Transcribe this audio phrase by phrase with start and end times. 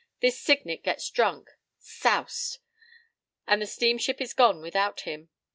[0.19, 1.51] This Signet gets drunk.
[1.77, 2.57] 'Soused!'
[3.45, 5.29] And the steamship is gone without him.